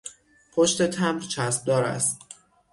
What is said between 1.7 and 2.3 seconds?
است.